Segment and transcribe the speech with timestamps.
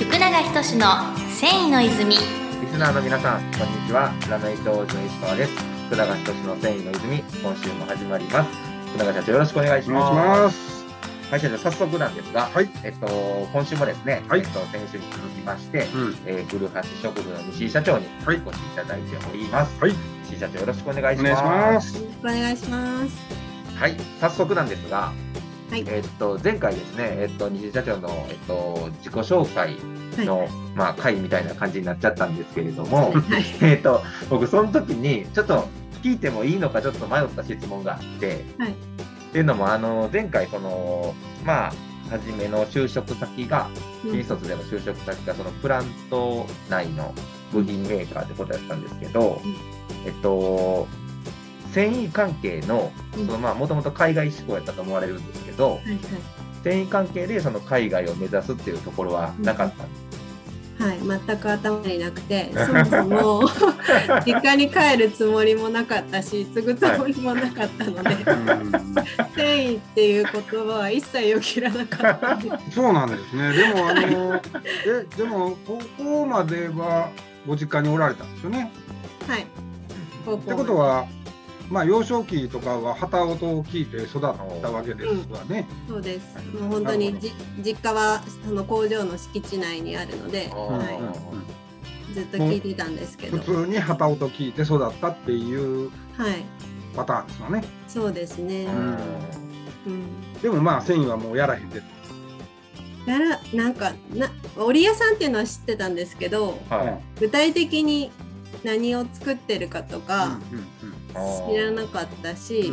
[0.00, 0.86] 福永仁の
[1.28, 2.20] 繊維の泉リ
[2.72, 4.10] スナーの皆さん、こんにちは。
[4.30, 5.52] ラメイト王子の石川です。
[5.88, 8.50] 福永仁の繊維の泉、今週も始まります。
[8.94, 10.24] 福永社長、よろしくお願いしお願いしま。
[10.24, 10.86] ますす。
[11.30, 12.70] はい、社長、早速なんですが、はい。
[12.82, 13.06] えっと、
[13.52, 16.16] 今週もですね、はいえっと、先週に続きまして、うん。
[16.24, 19.78] えー、古橋食部の西井社長におはい越しいただいております。
[19.78, 19.92] はい。
[20.24, 21.50] 西井社長、よろしくお願いしお願いしま。
[21.74, 21.98] ますす。
[21.98, 25.12] よろしくお願いしますはい、早速なんですが、
[25.70, 25.84] はい。
[25.86, 29.76] えっと、前回ですね、えっと、西井社長の、えっと、自己紹介
[30.26, 33.44] の、まあ、会みたいな感じになっちゃったんですけれども、はい。
[33.62, 35.68] えっと、僕、その時に、ちょっと
[36.02, 38.70] 聞いてもいいのか、ちょっと迷った質問があって、はい。
[38.70, 38.74] っ
[39.32, 41.72] ていうのも、あの、前回、その、まあ、
[42.10, 43.68] 初めの就職先が、
[44.02, 47.14] 新卒での就職先が、そのプラント内の
[47.52, 49.54] 部品メーカーってことやったんですけど、うん。
[50.04, 50.88] えっと、
[51.72, 55.96] 繊維関係の、うんそのまあ、もともと海外志向やったと思われるんですけど、はいはい
[56.62, 60.10] 繊維関係でその海外を目指すっていうところはなかったんです。
[60.80, 63.42] はい、全く頭になくて、そもそも
[64.24, 68.16] 実家に帰るつもりもなかったし、継ぐつもりもなかったので、
[69.36, 72.38] 繊維っていう言葉は一切よぎらなかった。
[72.74, 73.52] そうなんですね。
[73.52, 74.40] でも、あの、
[74.86, 77.10] え、でも、高校までは
[77.46, 78.72] ご実家におられたんですよね。
[79.28, 79.46] はい。
[80.24, 81.06] 高校ってことは。
[81.70, 84.20] まあ、幼少期とかは旗音を聞いて育っ
[84.60, 85.66] たわけですわね。
[85.88, 86.36] そうです。
[86.52, 87.32] もう本当にじ
[87.64, 96.44] 実家はその工場の敷地内にあるので、あはーい、ずっと聞いてたんですけど、普通に旗音聞いて育ったっていうはい、
[96.96, 97.64] パターンですわね。
[97.86, 98.64] そうですね。
[98.64, 98.98] うん
[99.86, 100.40] うん。
[100.42, 101.82] でも、まあ、繊維はもうやらへんで。
[103.06, 107.20] やらなんかな織屋さんっていうのは知ってたんですけど、はい。
[107.20, 108.10] 具体的に
[108.64, 110.38] 何を作ってるかとか
[111.12, 112.72] 知らなかったし、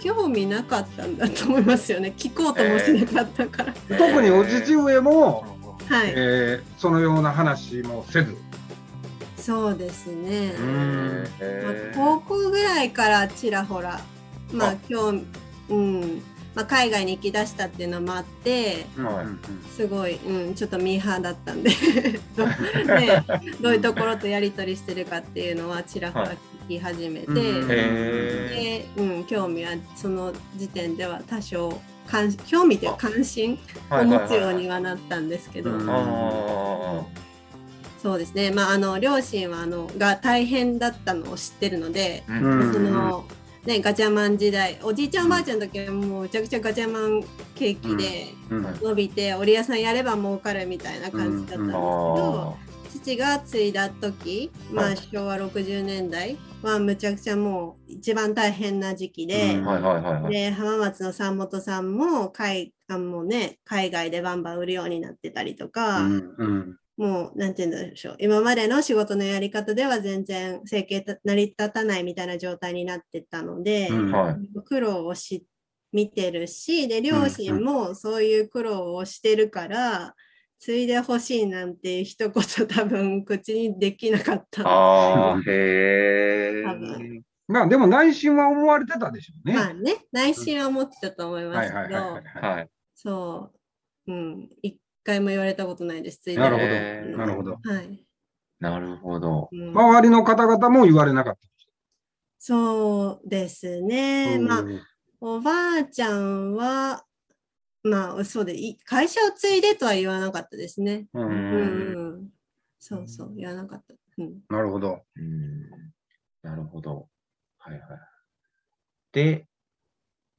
[0.00, 2.12] 興味なかったんだと思いますよね。
[2.16, 5.44] 聞こうともしなかったから、特にお父上も、
[5.88, 8.36] はい、えーそのような話もせず。
[9.38, 11.24] そうですね、うん。
[11.38, 14.00] まあ高校ぐらいからちらほら
[14.52, 14.76] まああ。
[14.88, 15.24] 興味
[15.68, 16.22] うん。
[16.56, 19.76] まあ、海外に行きだしたっていうのもあってはい。
[19.76, 21.70] すごい、うん、ちょっとミーハーだったんで。
[22.34, 23.24] ど,、ね、
[23.60, 27.70] どういうところとやり取りしてるかっていうのはちらほら聞き始めて、うん。
[27.70, 35.70] へで、うん、興味はその時点では多少関興味というか関心ーを持つようにはなったんですけど、
[38.02, 42.72] そうですね、まあ、あの両親はあのが大変だったのを知ってるので、ーうん。
[42.72, 43.24] その
[43.64, 47.24] ね、ガチャマン時代おじいちゃんおばあちゃんの時はもうめちゃくちゃガチャマン
[47.56, 48.78] 景気でうん。
[48.80, 52.56] 伸びて、織屋さんやれば儲かるみたいな感じだったんですけど、
[53.06, 59.60] 父が継いだ時、まあ、はい昭和60年代はむちゃくちゃもう一番大変な時期で。
[60.28, 74.34] で浜松の山本さんも海あもう、ね、海外でバンバン売るようになってたりとか、うんうんもうなんて言うんでしょう今までの仕事のやり方では全然生計た成り立たないみたいな状態になってたので、うんはい。
[74.64, 75.44] 苦労をし
[75.92, 80.14] 見てるしで両親もそういう苦労をしてるから、
[80.58, 86.64] 継いでほしいなんて一言多分口にできなかったああ、へえ。
[86.64, 89.54] 多分まあでも内心は思われてたでしょうね。
[89.54, 91.80] まあね内心は思ってたと思いまはいすけど。
[91.80, 92.56] はいはいはい。
[92.56, 92.68] はい。
[92.94, 93.52] そ
[94.06, 96.18] う、うん、一回も言われたことないです。
[96.18, 97.50] ついでなるほどなるほど。
[97.52, 98.06] はい。
[98.58, 99.48] なるほど。
[99.52, 101.40] うん周りの方々も言われなかった。
[102.38, 104.38] そうですね。
[104.38, 104.64] まあ、
[105.20, 107.04] おばあちゃんは、
[107.86, 111.06] まあ、そうで、い会社を継いでとは言わなかったですね。
[111.14, 112.28] うんううんん。
[112.78, 113.94] そうそう、言わなかった。
[114.18, 114.40] うん。
[114.48, 115.02] なるほど。
[115.16, 115.70] うん。
[116.42, 117.08] なるほど。
[117.58, 117.82] はいはい。
[119.12, 119.46] で、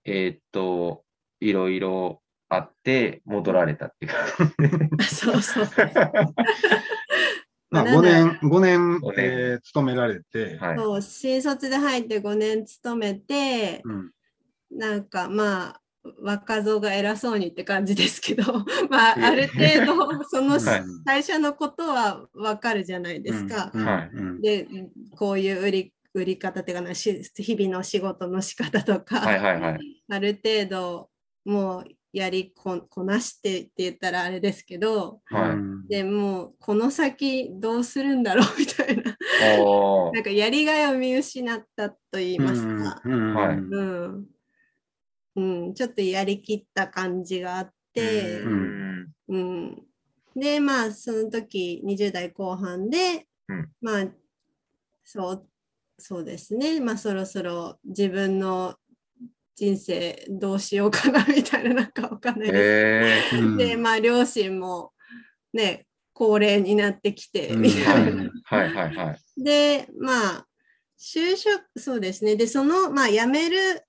[0.06, 1.04] えーっと、
[1.40, 5.04] いろいろあって戻られたっていうか。
[5.06, 5.66] そうそう。
[7.70, 10.78] まあまあ5年、五年五年えー勤められて、はい。
[10.78, 14.12] そう、新卒で入って5年勤めて、うん
[14.70, 15.82] なんかまあ、
[16.22, 18.44] 若造が偉そうにって感じですけど、
[18.90, 20.84] まあ、えある程度、 そのはい。
[21.06, 23.72] 最初のことはわかるじゃないですか。
[24.42, 24.68] で、
[25.16, 29.22] こういう売り売り方っていうかな、し日々の仕事の仕方とか。
[30.10, 31.10] ある程度、
[31.46, 35.50] もうやりここなしてって言ったらあれですけど、はい。
[35.52, 39.18] うんでもうこの先どうするんだろうみたいな、
[39.64, 43.02] お なんかやりがいを見失ったと言いますか。
[43.06, 43.34] うん。
[43.34, 43.56] はい。
[43.56, 44.26] うん、
[45.38, 49.00] うん、ちょっとやりきった感じがあって、ううん。
[49.02, 49.14] ん。
[49.30, 49.84] うん、
[50.36, 53.70] でまあその時20代後半で、うん。
[53.80, 54.08] まあ
[55.04, 55.48] そう
[56.00, 56.80] そうですね。
[56.80, 58.76] まあそろそろ自分の
[59.56, 63.36] 人生どうしようかなみたいななんかわかんないです。
[63.36, 63.58] えうん。
[63.58, 64.92] でまあ両親も
[65.54, 67.62] ね高齢になってきてうん。
[67.62, 68.32] みたいな。
[68.44, 69.44] はいはいはい。
[69.44, 70.48] でまあ
[71.00, 72.36] 就職そうですね。
[72.36, 73.87] でそのまあ辞める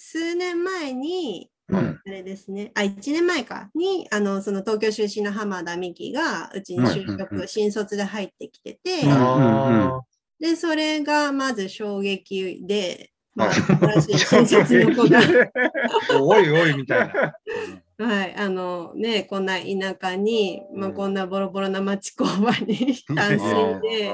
[0.00, 2.00] 数年前にはいうん。
[2.06, 2.72] あれですね。
[2.74, 3.68] あ1年前か。
[3.74, 10.00] にあのその東京出身の浜田美希がうちに就職、うんうんうん新卒で入ってきてて、うんあ
[10.40, 13.52] でそれがまず衝撃で、まあ、
[14.00, 15.20] 新卒の子が。
[16.22, 17.34] おいおいみたいな。
[18.00, 20.94] はい、あのね、こんな田舎に、まあ、うん。
[20.94, 24.10] こんなボロボロな町工場に 単身ーで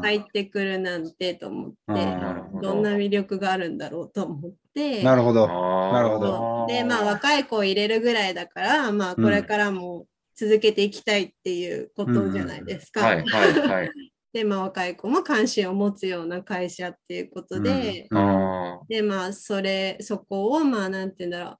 [0.00, 1.76] 入ってくるなんてと思って、
[2.54, 2.60] ど。
[2.60, 5.46] どんな魅力があるんだろうと思って、なるほど。
[5.46, 6.66] なるほど。
[6.66, 13.04] で、まあ、若い子を入れるぐらいだから、まあ、これからも続けていきたいっていうことじゃないですか。
[13.04, 13.90] はいはいはい。
[14.32, 18.18] で、まあ、若い子も関心を持つような会社っていうことで、うん。
[18.18, 21.56] あで、まあ、それ、そこを、まあ、なんて言うんだろう。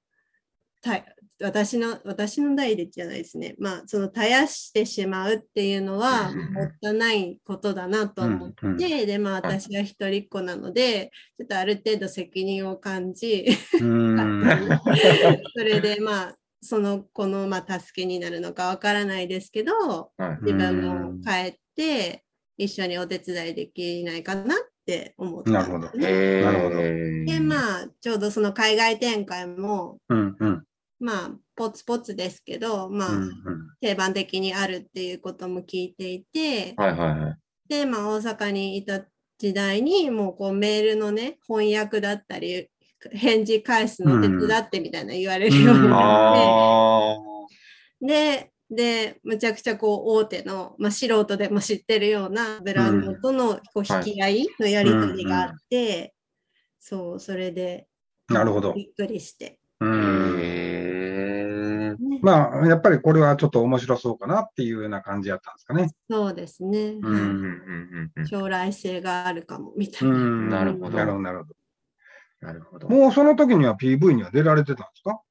[1.39, 3.55] た私の、私の代でじゃないですね。
[3.59, 8.77] まあ、その絶やしてしまうっていうのは、うんもったいないことだなと思って、うんうん。
[8.77, 13.45] で、まあ、私は一人っ子なので、ちょっとある程度責任を感じ、
[13.79, 14.17] うん。
[15.55, 20.11] それで、まあ、その子の、まあ、助けになるのかわからないですけど、
[20.41, 22.23] 自分も帰って、
[22.57, 25.89] 一緒にお手伝いできないかなって思ったなるほど。
[25.97, 30.63] で、まあ、ちょうどその海外展開も、うんうん
[31.01, 33.31] まあ、ポツポツですけど、まあ、うん
[33.81, 37.37] 定番的にあるっていうことも聞いていて、はいはいはい。
[37.67, 39.01] で、まあ、大阪にいた
[39.39, 42.69] 時代に、もうこうメールのね、翻訳だったり、
[43.11, 47.17] 返事返すの手伝ってみたいな言われるようになあっ
[47.99, 56.13] て、 で、で、むちゃくちゃこう大手の、まあ、素人でも知ってるようなブランドとのこうはい引き合いのやり取りがあって、
[56.79, 57.87] そう、それで
[58.29, 59.59] なるほどびっくりして。
[59.79, 59.87] うあ。
[59.87, 60.20] ん
[62.21, 65.91] まあ、やっぱりこれはちょっと面白そうかなっていうような感じやったんですかね。
[66.09, 66.79] そうですね。
[67.01, 70.17] ううん将来性があるかもみたいうな。
[70.17, 71.21] んなるほどなるほど、
[72.41, 72.87] なるほど。
[72.87, 72.95] ど。
[72.95, 75.21] もうその時には PV には出られてたんですか？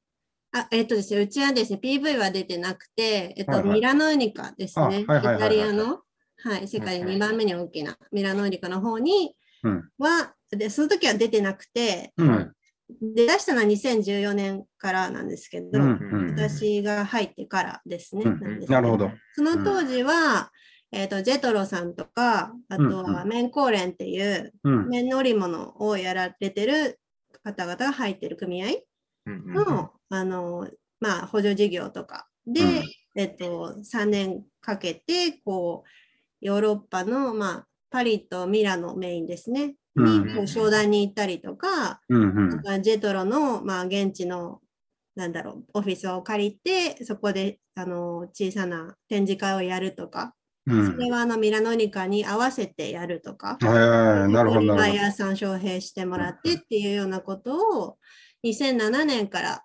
[0.52, 5.04] あえっとですね、うちはですね、PV は出てなくて、えっと、はいはいミラノウニカですね。
[5.06, 6.00] あはいイタリアの、
[6.42, 12.52] はい、世界で2番目に大きなミラノウニカの方にうんは、で、その時は出てなくて、うん。
[13.00, 18.22] で出したのは2014年からなんですけど、うんうん私が入ってからですね。
[18.24, 18.64] うん。
[18.66, 19.10] なるほど。
[19.34, 20.50] その当時は、
[20.92, 24.88] えっと、ジェトロさんとか、あとうんは綿工連っていううん。
[24.88, 27.00] 綿織物をやられてる
[27.44, 28.68] 方々が入ってる組合
[29.26, 29.64] うんうんうん。
[29.66, 30.68] の、あの、
[31.00, 32.84] まあ、補助事業とかで、うん。
[33.16, 35.88] えっと、3年かけて、こう、
[36.40, 42.26] ヨーロッパの、まあ、パリとミラノメインですね、うんにこう商談に行ったりとか、うんう
[42.56, 42.60] ん。
[42.62, 44.60] まあジェトロの、まあ、現地の、
[45.16, 50.34] なんだろう、オフィスを借りて、そこで、あの、小さな展示会をやるとか、
[50.66, 50.92] うん。
[50.92, 57.98] それは、あの、ミラノニカに合わせてやるとか、はいはいはいなるほど、なバイヤーさん招聘してもらってっていうようなことを
[58.44, 59.64] 2007年から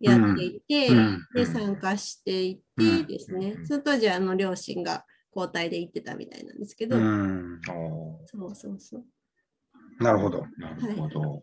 [0.00, 0.98] やっていて、うん。
[0.98, 3.66] うんで参加していてですね、うん。
[3.66, 5.04] その当時はあの両親が
[5.34, 9.04] 交代で行ってたみたいなんですけど、そうそうそう。
[9.98, 10.46] なるほど。
[10.58, 11.42] なるほど。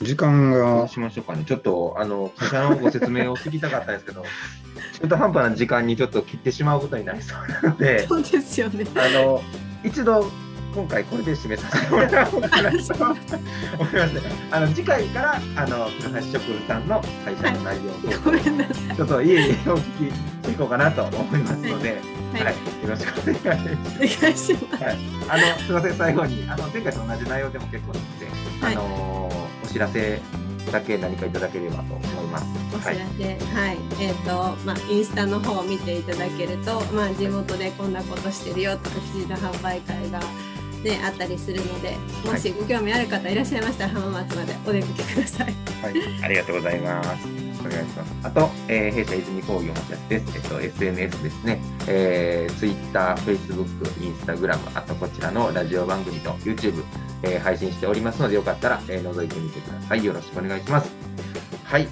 [0.00, 1.44] 時間どがう、しましょうかね。
[1.44, 4.24] ちょっと、あの、会社のご説明を聞きたかったんですけど、
[5.00, 8.86] 中途半端な時間にちょっと切ってしまうことになりそうなので、そうですよね。
[8.96, 9.42] あの、
[9.84, 10.30] 一度、
[10.74, 13.18] 今回これで締めさせてもらおうかなと思い
[13.92, 18.96] ますあの、次回から、あの、倉橋職さんの会社の内容を。
[18.96, 22.00] ちょっと家にお聞きしていこうかなと思いますので、
[22.32, 23.56] はい、はい、よろしくお願
[24.32, 24.84] いします。
[24.84, 24.98] はい、
[25.28, 28.26] あのすみません、最後にあの前回と同じ内容でも結構なので、
[28.64, 29.30] はいあの
[29.64, 30.20] お知らせ
[30.70, 32.44] だけ何かいただければと思います。
[32.74, 40.20] お知らはいせ、はい、えっ、と、まあ、インスタの方を見ていただけると、まあ、地元でこんなことしてるよとか、記事の販売会が。
[40.82, 45.54] ね、あったりするので、もしご興味ある方いらっしゃいましたら、浜松までお出かけください。
[46.22, 47.08] ありがとうございます。
[47.60, 48.12] お願いします。
[48.24, 50.24] あと、えー弊社泉工業の社です。
[50.34, 51.60] えっと、SNS ですね。
[51.86, 53.66] えー、Twitter、Facebook、
[54.00, 56.82] Instagram、あとこちらのラジオ番組と YouTube、
[57.22, 60.04] えー配信しておりますので、よかったら、えー覗いてみてください。
[60.04, 60.90] よろしくお願いします。
[61.64, 61.86] はい。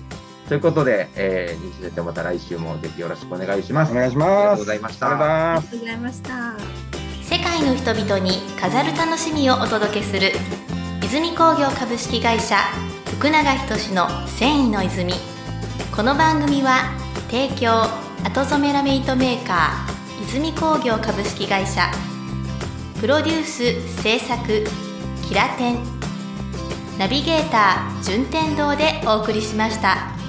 [0.48, 3.92] ということで、えー、日でまた来週もぜひよろしくお願いします。
[3.92, 4.56] お願いしありがます。
[4.56, 6.49] とうございましたありがとうございますありがとうございました。
[7.42, 10.32] 界の人々に飾る楽しみをお届けする
[11.02, 12.56] 泉工業株式会社
[13.16, 15.14] 福永仁の繊維の泉
[15.94, 16.90] この番組は
[17.30, 17.82] 提供
[18.24, 21.90] 後染めラメイトメーカー泉工業株式会社
[23.00, 24.64] プロデュース制作
[25.28, 25.78] キラテン
[26.98, 30.19] ナビゲーター順天堂でお送りしました。